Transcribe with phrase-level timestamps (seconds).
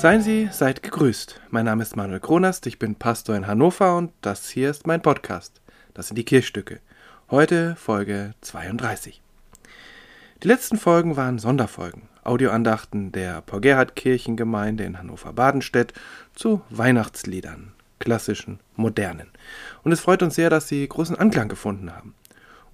[0.00, 1.42] Seien Sie, seid gegrüßt.
[1.50, 5.02] Mein Name ist Manuel Kronast, ich bin Pastor in Hannover und das hier ist mein
[5.02, 5.60] Podcast.
[5.92, 6.80] Das sind die Kirchstücke.
[7.30, 9.20] Heute Folge 32.
[10.42, 15.92] Die letzten Folgen waren Sonderfolgen, Audioandachten der Paul Gerhard Kirchengemeinde in Hannover-Badenstedt
[16.34, 19.28] zu Weihnachtsliedern, klassischen, modernen.
[19.82, 22.14] Und es freut uns sehr, dass Sie großen Anklang gefunden haben.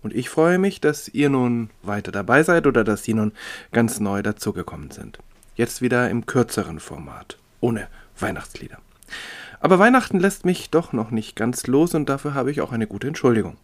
[0.00, 3.32] Und ich freue mich, dass ihr nun weiter dabei seid oder dass Sie nun
[3.72, 5.18] ganz neu dazugekommen sind.
[5.56, 7.88] Jetzt wieder im kürzeren Format, ohne
[8.18, 8.78] Weihnachtslieder.
[9.58, 12.86] Aber Weihnachten lässt mich doch noch nicht ganz los und dafür habe ich auch eine
[12.86, 13.56] gute Entschuldigung.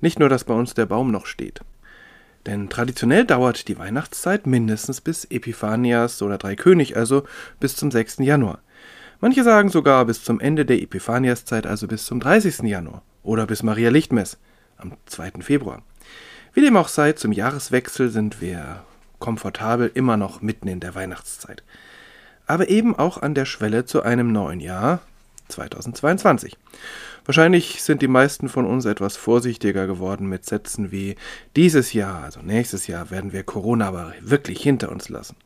[0.00, 1.60] Nicht nur, dass bei uns der Baum noch steht.
[2.46, 7.24] Denn traditionell dauert die Weihnachtszeit mindestens bis Epiphanias oder Dreikönig, also
[7.60, 8.18] bis zum 6.
[8.20, 8.60] Januar.
[9.20, 12.60] Manche sagen sogar bis zum Ende der Epiphaniaszeit, also bis zum 30.
[12.60, 14.38] Januar oder bis Maria Lichtmess
[14.78, 15.32] am 2.
[15.42, 15.82] Februar.
[16.54, 18.82] Wie dem auch sei, zum Jahreswechsel sind wir
[19.20, 21.62] komfortabel immer noch mitten in der Weihnachtszeit.
[22.46, 25.00] Aber eben auch an der Schwelle zu einem neuen Jahr
[25.48, 26.56] 2022.
[27.24, 31.16] Wahrscheinlich sind die meisten von uns etwas vorsichtiger geworden mit Sätzen wie
[31.54, 35.36] dieses Jahr, also nächstes Jahr, werden wir Corona aber wirklich hinter uns lassen.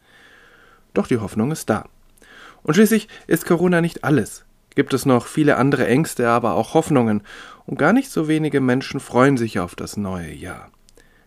[0.94, 1.84] Doch die Hoffnung ist da.
[2.62, 4.44] Und schließlich ist Corona nicht alles.
[4.75, 7.22] Gibt es noch viele andere Ängste, aber auch Hoffnungen,
[7.66, 10.70] und gar nicht so wenige Menschen freuen sich auf das neue Jahr.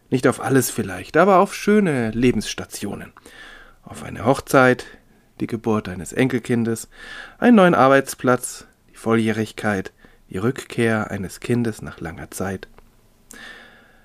[0.09, 3.11] Nicht auf alles vielleicht, aber auf schöne Lebensstationen.
[3.83, 4.85] Auf eine Hochzeit,
[5.39, 6.87] die Geburt eines Enkelkindes,
[7.37, 9.91] einen neuen Arbeitsplatz, die Volljährigkeit,
[10.29, 12.67] die Rückkehr eines Kindes nach langer Zeit.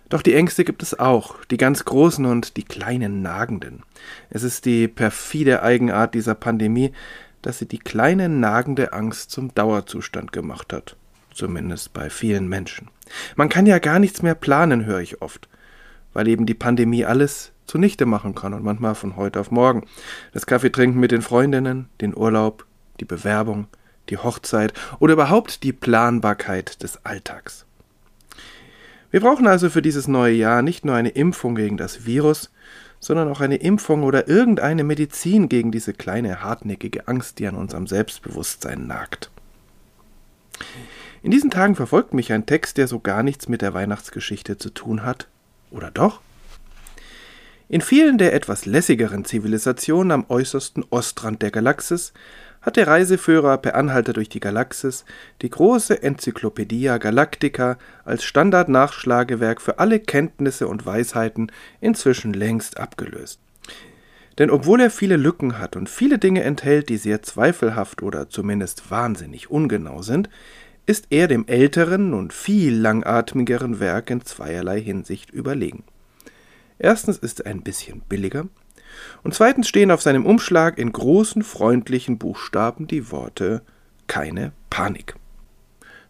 [0.09, 3.83] Doch die Ängste gibt es auch, die ganz großen und die kleinen nagenden.
[4.29, 6.93] Es ist die perfide Eigenart dieser Pandemie,
[7.41, 10.97] dass sie die kleine nagende Angst zum Dauerzustand gemacht hat.
[11.33, 12.89] Zumindest bei vielen Menschen.
[13.37, 15.49] Man kann ja gar nichts mehr planen, höre ich oft
[16.13, 19.87] weil eben die Pandemie alles zunichte machen kann und manchmal von heute auf morgen.
[20.33, 22.67] Das Kaffeetrinken mit den Freundinnen, den Urlaub,
[23.01, 23.67] die Bewerbung,
[24.09, 27.65] die Hochzeit oder überhaupt die Planbarkeit des Alltags.
[29.11, 32.51] Wir brauchen also für dieses neue Jahr nicht nur eine Impfung gegen das Virus,
[32.99, 37.87] sondern auch eine Impfung oder irgendeine Medizin gegen diese kleine hartnäckige Angst, die an unserem
[37.87, 39.31] Selbstbewusstsein nagt.
[41.23, 44.71] In diesen Tagen verfolgt mich ein Text, der so gar nichts mit der Weihnachtsgeschichte zu
[44.71, 45.29] tun hat,
[45.73, 46.21] oder doch?
[47.69, 52.13] In vielen der etwas lässigeren Zivilisationen am äußersten Ostrand der Galaxis
[52.61, 55.05] hat der Reiseführer per Anhalter durch die Galaxis
[55.43, 61.51] die große Enzyklopädia Galactica als Standardnachschlagewerk für alle Kenntnisse und Weisheiten
[61.81, 63.41] inzwischen längst abgelöst.
[64.39, 68.91] Denn obwohl er viele Lücken hat und viele Dinge enthält, die sehr zweifelhaft oder zumindest
[68.91, 70.31] wahnsinnig ungenau sind,
[70.87, 75.85] ist er dem älteren und viel langatmigeren Werk in zweierlei Hinsicht überlegen.
[76.79, 78.47] Erstens ist er ein bisschen billiger,
[79.23, 83.63] und zweitens stehen auf seinem Umschlag in großen freundlichen Buchstaben die Worte
[84.07, 85.15] keine Panik.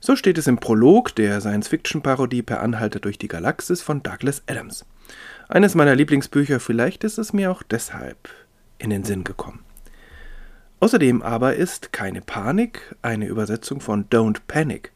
[0.00, 4.84] So steht es im Prolog der Science-Fiction-Parodie Per Anhalter durch die Galaxis von Douglas Adams.
[5.48, 8.28] Eines meiner Lieblingsbücher, vielleicht ist es mir auch deshalb
[8.78, 9.60] in den Sinn gekommen.
[10.82, 14.90] Außerdem aber ist keine Panik eine Übersetzung von Don't Panic.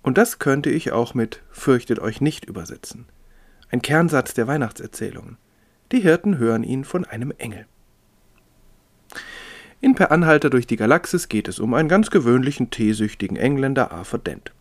[0.00, 3.06] Und das könnte ich auch mit Fürchtet euch nicht übersetzen.
[3.68, 5.38] Ein Kernsatz der Weihnachtserzählungen.
[5.90, 7.66] Die Hirten hören ihn von einem Engel.
[9.80, 14.20] In Per Anhalter durch die Galaxis geht es um einen ganz gewöhnlichen teesüchtigen Engländer Arthur
[14.20, 14.52] Dent.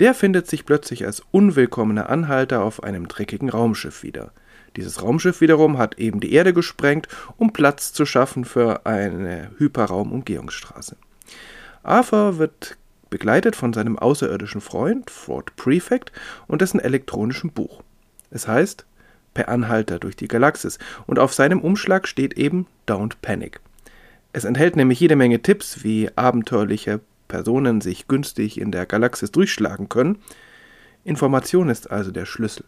[0.00, 4.32] Der findet sich plötzlich als unwillkommener Anhalter auf einem dreckigen Raumschiff wieder–
[4.76, 10.96] dieses Raumschiff wiederum hat eben die Erde gesprengt, um Platz zu schaffen für eine Hyperraumumgehungsstraße.
[11.82, 12.76] Arthur wird
[13.10, 16.10] begleitet von seinem außerirdischen Freund, Ford Prefect,
[16.48, 17.82] und dessen elektronischem Buch.
[18.30, 18.86] Es heißt
[19.34, 23.60] Per Anhalter durch die Galaxis und auf seinem Umschlag steht eben Don't Panic.
[24.32, 29.88] Es enthält nämlich jede Menge Tipps, wie abenteuerliche Personen sich günstig in der Galaxis durchschlagen
[29.88, 30.18] können.
[31.04, 32.64] Information ist also der Schlüssel.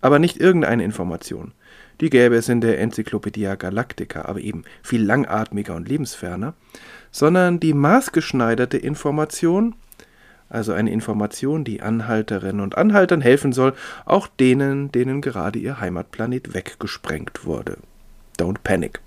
[0.00, 1.52] Aber nicht irgendeine Information.
[2.00, 6.54] Die gäbe es in der Enzyklopädie Galactica, aber eben viel langatmiger und lebensferner,
[7.10, 9.74] sondern die maßgeschneiderte Information,
[10.48, 13.74] also eine Information, die Anhalterinnen und Anhaltern helfen soll,
[14.06, 17.76] auch denen, denen gerade ihr Heimatplanet weggesprengt wurde.
[18.38, 19.00] Don't panic.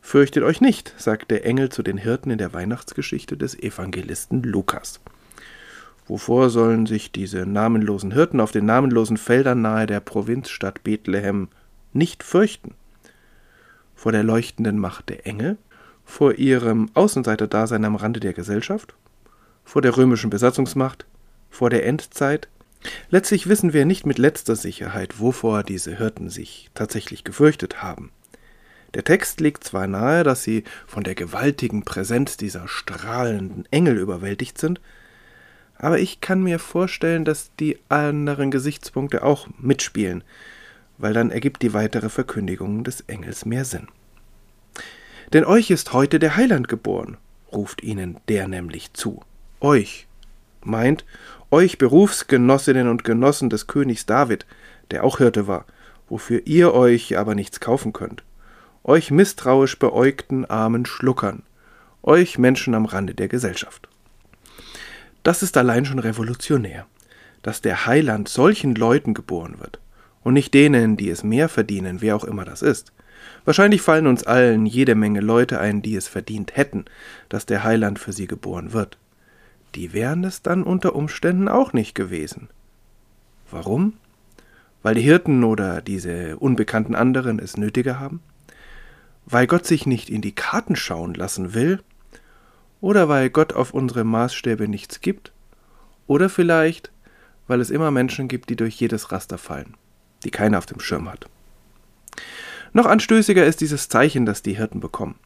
[0.00, 5.00] Fürchtet euch nicht, sagt der Engel zu den Hirten in der Weihnachtsgeschichte des Evangelisten Lukas.
[6.08, 11.48] Wovor sollen sich diese namenlosen Hirten auf den namenlosen Feldern nahe der Provinzstadt Bethlehem
[11.92, 12.74] nicht fürchten?
[13.94, 15.58] Vor der leuchtenden Macht der Engel?
[16.06, 18.94] Vor ihrem Außenseiterdasein am Rande der Gesellschaft?
[19.64, 21.04] Vor der römischen Besatzungsmacht?
[21.50, 22.48] Vor der Endzeit?
[23.10, 28.12] Letztlich wissen wir nicht mit letzter Sicherheit, wovor diese Hirten sich tatsächlich gefürchtet haben.
[28.94, 34.56] Der Text legt zwar nahe, dass sie von der gewaltigen Präsenz dieser strahlenden Engel überwältigt
[34.56, 34.80] sind,
[35.78, 40.24] aber ich kann mir vorstellen, dass die anderen Gesichtspunkte auch mitspielen,
[40.98, 43.88] weil dann ergibt die weitere Verkündigung des Engels mehr Sinn.
[45.32, 47.16] Denn euch ist heute der Heiland geboren,
[47.52, 49.20] ruft ihnen der nämlich zu.
[49.60, 50.06] Euch
[50.62, 51.04] meint
[51.50, 54.46] euch Berufsgenossinnen und Genossen des Königs David,
[54.90, 55.64] der auch Hirte war,
[56.08, 58.22] wofür ihr euch aber nichts kaufen könnt.
[58.84, 61.42] Euch misstrauisch beäugten armen Schluckern,
[62.02, 63.88] euch Menschen am Rande der Gesellschaft.
[65.22, 66.86] Das ist allein schon revolutionär,
[67.42, 69.80] dass der Heiland solchen Leuten geboren wird
[70.22, 72.92] und nicht denen, die es mehr verdienen, wer auch immer das ist.
[73.44, 76.84] Wahrscheinlich fallen uns allen jede Menge Leute ein, die es verdient hätten,
[77.28, 78.98] dass der Heiland für sie geboren wird.
[79.74, 82.48] Die wären es dann unter Umständen auch nicht gewesen.
[83.50, 83.94] Warum?
[84.82, 88.20] Weil die Hirten oder diese unbekannten anderen es nötiger haben?
[89.26, 91.80] Weil Gott sich nicht in die Karten schauen lassen will?
[92.80, 95.32] Oder weil Gott auf unsere Maßstäbe nichts gibt?
[96.06, 96.92] Oder vielleicht,
[97.46, 99.76] weil es immer Menschen gibt, die durch jedes Raster fallen,
[100.24, 101.28] die keiner auf dem Schirm hat.
[102.72, 105.16] Noch anstößiger ist dieses Zeichen, das die Hirten bekommen.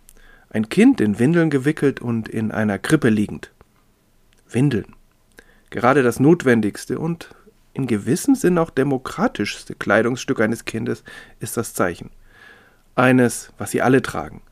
[0.51, 3.53] Ein Kind in Windeln gewickelt und in einer Krippe liegend.
[4.49, 4.95] Windeln.
[5.71, 7.35] Gerade das notwendigste und
[7.75, 11.05] in gewissem Sinn auch demokratischste Kleidungsstück eines Kindes
[11.41, 12.11] ist das Zeichen.
[12.95, 14.43] Eines, was sie alle tragen.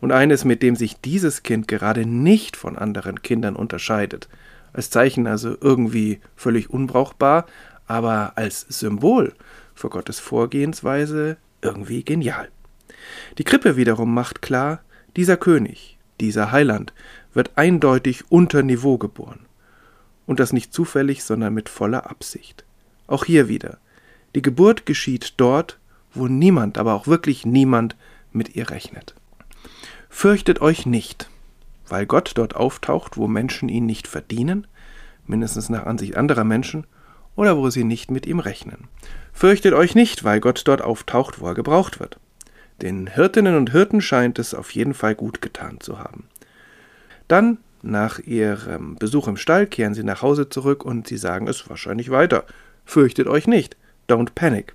[0.00, 4.28] Und eines, mit dem sich dieses Kind gerade nicht von anderen Kindern unterscheidet.
[4.72, 7.46] Als Zeichen also irgendwie völlig unbrauchbar,
[7.86, 9.34] aber als Symbol
[9.74, 12.48] für Gottes Vorgehensweise irgendwie genial.
[13.38, 14.80] Die Krippe wiederum macht klar,
[15.16, 16.92] dieser König, dieser Heiland
[17.34, 19.40] wird eindeutig unter Niveau geboren.
[20.26, 22.64] Und das nicht zufällig, sondern mit voller Absicht.
[23.06, 23.78] Auch hier wieder.
[24.34, 25.78] Die Geburt geschieht dort,
[26.14, 27.96] wo niemand, aber auch wirklich niemand
[28.32, 29.14] mit ihr rechnet.
[30.10, 31.30] Fürchtet euch nicht,
[31.88, 34.66] weil Gott dort auftaucht, wo Menschen ihn nicht verdienen,
[35.26, 36.86] mindestens nach Ansicht anderer Menschen,
[37.36, 38.88] oder wo sie nicht mit ihm rechnen.
[39.32, 42.18] Fürchtet euch nicht, weil Gott dort auftaucht, wo er gebraucht wird.
[42.82, 46.24] Den Hirtinnen und Hirten scheint es auf jeden Fall gut getan zu haben.
[47.28, 51.70] Dann, nach ihrem Besuch im Stall, kehren sie nach Hause zurück und sie sagen es
[51.70, 52.44] wahrscheinlich weiter.
[52.84, 53.76] Fürchtet euch nicht.
[54.08, 54.74] Don't panic.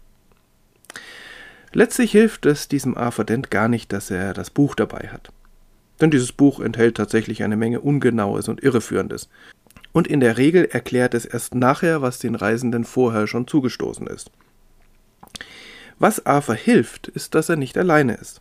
[1.76, 5.34] Letztlich hilft es diesem Arthur gar nicht, dass er das Buch dabei hat.
[6.00, 9.28] Denn dieses Buch enthält tatsächlich eine Menge Ungenaues und Irreführendes.
[9.92, 14.32] Und in der Regel erklärt es erst nachher, was den Reisenden vorher schon zugestoßen ist.
[16.00, 18.40] Was Arthur hilft, ist, dass er nicht alleine ist.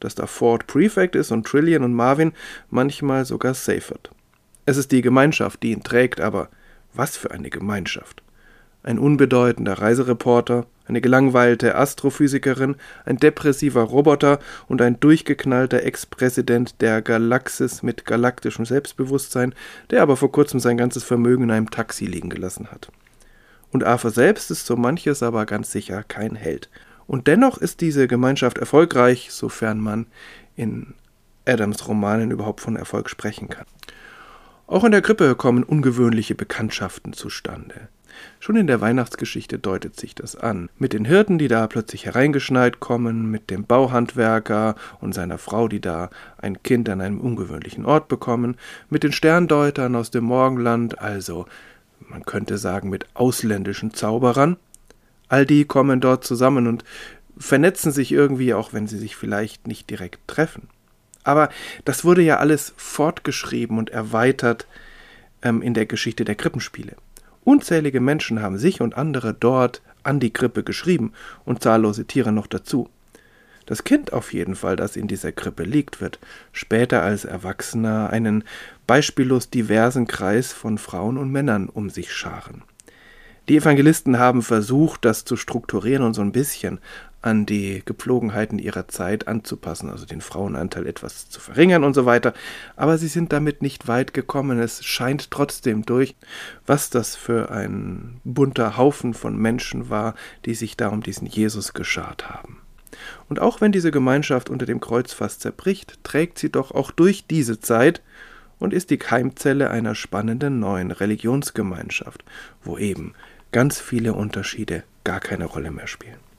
[0.00, 2.32] Dass da Ford Prefect ist und Trillian und Marvin
[2.68, 4.10] manchmal sogar Safert.
[4.66, 6.48] Es ist die Gemeinschaft, die ihn trägt, aber
[6.94, 8.24] was für eine Gemeinschaft.
[8.82, 14.38] Ein unbedeutender Reisereporter, eine gelangweilte Astrophysikerin, ein depressiver Roboter
[14.68, 19.54] und ein durchgeknallter Ex-Präsident der Galaxis mit galaktischem Selbstbewusstsein,
[19.90, 22.90] der aber vor kurzem sein ganzes Vermögen in einem Taxi liegen gelassen hat.
[23.70, 26.68] Und Arthur selbst ist so manches aber ganz sicher kein Held.
[27.06, 30.06] Und dennoch ist diese Gemeinschaft erfolgreich, sofern man
[30.56, 30.94] in
[31.46, 33.66] Adams Romanen überhaupt von Erfolg sprechen kann.
[34.66, 37.88] Auch in der Krippe kommen ungewöhnliche Bekanntschaften zustande.
[38.40, 40.68] Schon in der Weihnachtsgeschichte deutet sich das an.
[40.78, 45.80] Mit den Hirten, die da plötzlich hereingeschneit kommen, mit dem Bauhandwerker und seiner Frau, die
[45.80, 48.56] da ein Kind an einem ungewöhnlichen Ort bekommen,
[48.90, 51.46] mit den Sterndeutern aus dem Morgenland, also
[52.08, 54.56] man könnte sagen mit ausländischen Zauberern,
[55.32, 56.84] All die kommen dort zusammen und
[57.38, 60.68] vernetzen sich irgendwie, auch wenn sie sich vielleicht nicht direkt treffen.
[61.24, 61.48] Aber
[61.86, 64.66] das wurde ja alles fortgeschrieben und erweitert
[65.40, 66.96] ähm, in der Geschichte der Krippenspiele.
[67.44, 71.12] Unzählige Menschen haben sich und andere dort an die Krippe geschrieben
[71.44, 72.88] und zahllose Tiere noch dazu.
[73.66, 76.18] Das Kind auf jeden Fall, das in dieser Krippe liegt, wird
[76.52, 78.44] später als Erwachsener einen
[78.86, 82.62] beispiellos diversen Kreis von Frauen und Männern um sich scharen.
[83.48, 86.78] Die Evangelisten haben versucht, das zu strukturieren und so ein bisschen
[87.22, 92.34] an die Gepflogenheiten ihrer Zeit anzupassen, also den Frauenanteil etwas zu verringern und so weiter.
[92.76, 94.58] Aber sie sind damit nicht weit gekommen.
[94.58, 96.16] Es scheint trotzdem durch,
[96.66, 100.14] was das für ein bunter Haufen von Menschen war,
[100.44, 102.58] die sich da um diesen Jesus geschart haben.
[103.28, 107.26] Und auch wenn diese Gemeinschaft unter dem Kreuz fast zerbricht, trägt sie doch auch durch
[107.26, 108.02] diese Zeit
[108.58, 112.24] und ist die Keimzelle einer spannenden neuen Religionsgemeinschaft,
[112.62, 113.14] wo eben
[113.50, 116.31] ganz viele Unterschiede gar keine Rolle mehr spielen.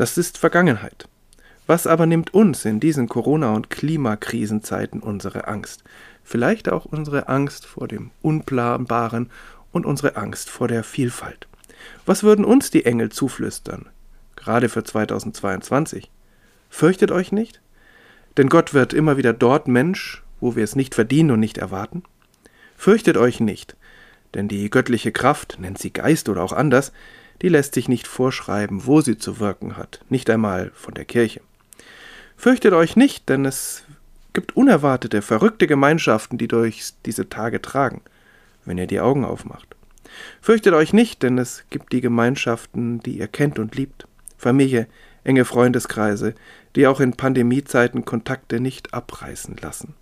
[0.00, 1.10] Das ist Vergangenheit.
[1.66, 5.84] Was aber nimmt uns in diesen Corona- und Klimakrisenzeiten unsere Angst?
[6.24, 9.28] Vielleicht auch unsere Angst vor dem Unplanbaren
[9.72, 11.48] und unsere Angst vor der Vielfalt.
[12.06, 13.90] Was würden uns die Engel zuflüstern?
[14.36, 16.10] Gerade für 2022.
[16.70, 17.60] Fürchtet euch nicht,
[18.38, 22.04] denn Gott wird immer wieder dort Mensch, wo wir es nicht verdienen und nicht erwarten.
[22.74, 23.76] Fürchtet euch nicht,
[24.32, 26.90] denn die göttliche Kraft, nennt sie Geist oder auch anders,
[27.42, 31.40] die lässt sich nicht vorschreiben, wo sie zu wirken hat, nicht einmal von der Kirche.
[32.36, 33.84] Fürchtet euch nicht, denn es
[34.32, 38.02] gibt unerwartete, verrückte Gemeinschaften, die durch diese Tage tragen,
[38.64, 39.76] wenn ihr die Augen aufmacht.
[40.40, 44.06] Fürchtet euch nicht, denn es gibt die Gemeinschaften, die ihr kennt und liebt.
[44.38, 44.86] Familie,
[45.24, 46.34] enge Freundeskreise,
[46.76, 49.94] die auch in Pandemiezeiten Kontakte nicht abreißen lassen.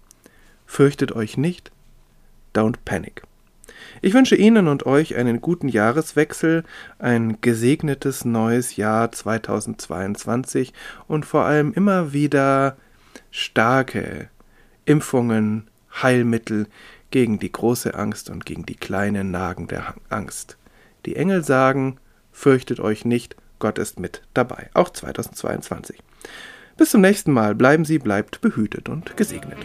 [0.66, 1.70] Fürchtet euch nicht,
[2.54, 3.27] don't panic.
[4.02, 6.64] Ich wünsche Ihnen und euch einen guten Jahreswechsel,
[6.98, 10.72] ein gesegnetes neues Jahr 2022
[11.06, 12.76] und vor allem immer wieder
[13.30, 14.28] starke
[14.84, 15.68] Impfungen,
[16.02, 16.66] Heilmittel
[17.10, 20.56] gegen die große Angst und gegen die kleine nagende Angst.
[21.06, 21.98] Die Engel sagen,
[22.32, 25.98] fürchtet euch nicht, Gott ist mit dabei, auch 2022.
[26.76, 29.58] Bis zum nächsten Mal, bleiben Sie, bleibt behütet und gesegnet.